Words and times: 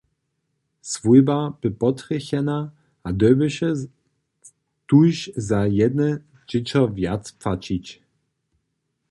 Swójba 0.91 1.37
bě 1.61 1.69
potrjechena 1.81 2.59
a 3.07 3.09
dyrbješe 3.19 3.69
tuž 4.89 5.15
za 5.47 5.59
jedne 5.79 6.09
dźěćo 6.49 6.81
wjac 6.95 7.23
płaćić. 7.39 7.85